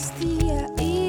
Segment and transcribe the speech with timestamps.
[0.00, 0.66] existia.
[0.80, 0.99] E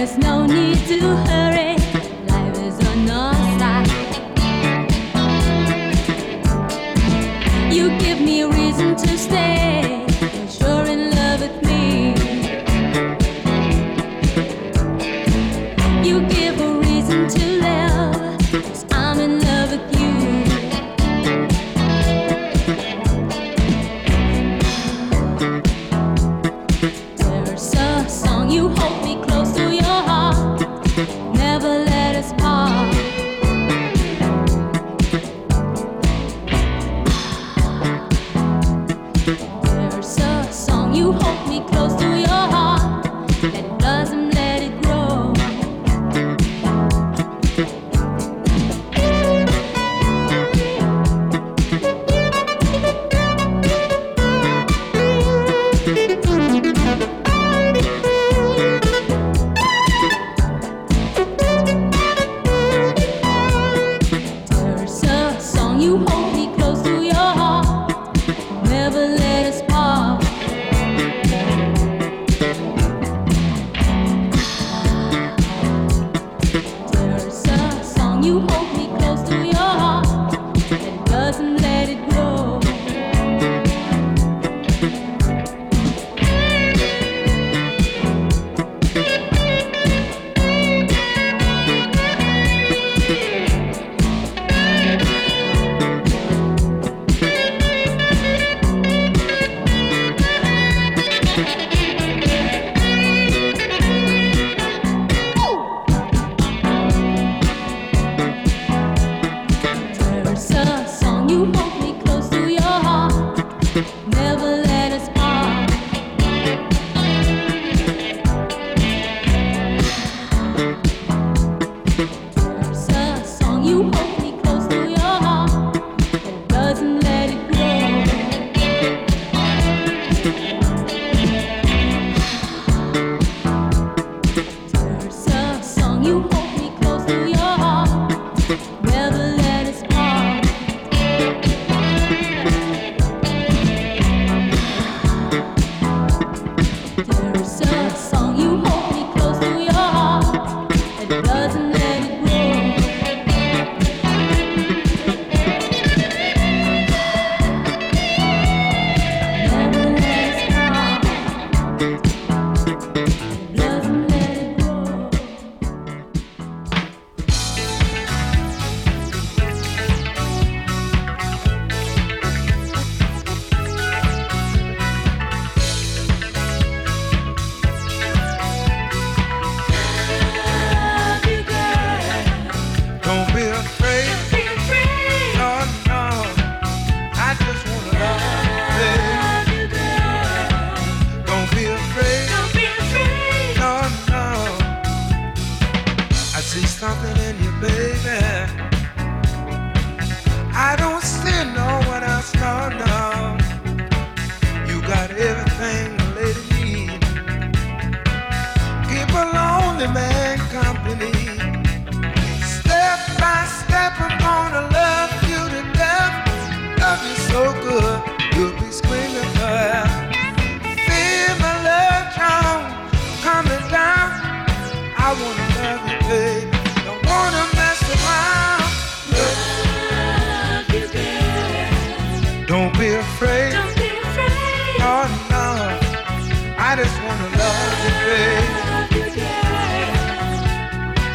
[0.00, 0.06] I'm
[0.86, 1.79] to love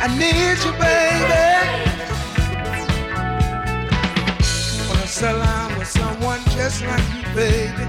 [0.06, 2.06] I need you, baby.
[4.88, 7.86] Wanna settle down with someone just like you, baby.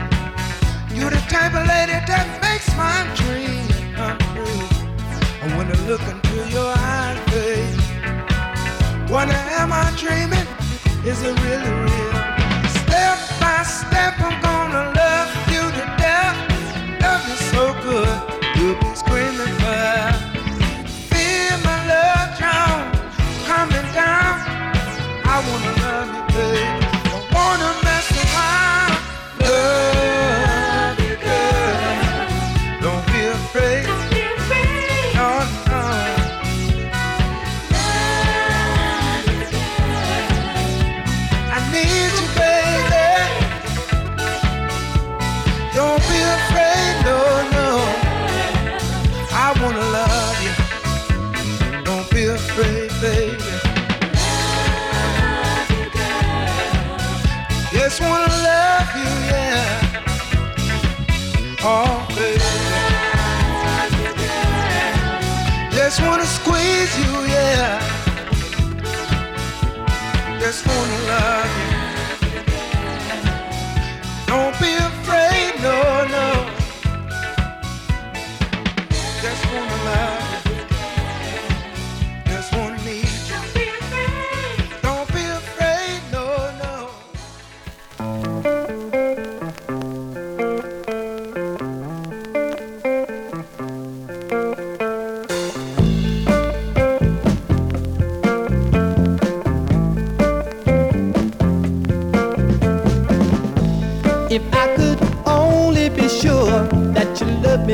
[0.97, 4.65] You're the type of lady that makes my dream come true.
[5.43, 10.49] I wanna look into your eyes, baby, Wonder am I dreaming?
[11.05, 12.17] Is it really real?
[12.81, 14.16] Step by step.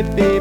[0.02, 0.31] be